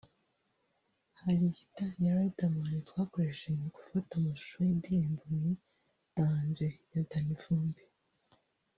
[1.19, 5.51] hari gitari ya Riderman twakoresheje mu gufata amashusho y’indirimbo ‘Ni
[6.15, 7.83] Danger’ ya Danny Vumbi